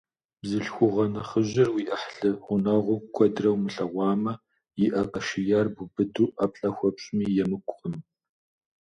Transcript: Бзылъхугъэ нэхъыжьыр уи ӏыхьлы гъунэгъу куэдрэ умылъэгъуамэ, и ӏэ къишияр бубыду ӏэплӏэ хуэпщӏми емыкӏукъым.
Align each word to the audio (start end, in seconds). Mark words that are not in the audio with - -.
Бзылъхугъэ 0.41 1.05
нэхъыжьыр 1.13 1.69
уи 1.73 1.83
ӏыхьлы 1.89 2.29
гъунэгъу 2.43 2.99
куэдрэ 3.13 3.49
умылъэгъуамэ, 3.55 4.33
и 4.83 4.85
ӏэ 4.91 5.03
къишияр 5.11 5.67
бубыду 5.75 6.27
ӏэплӏэ 6.35 6.69
хуэпщӏми 6.75 7.25
емыкӏукъым. 7.43 7.95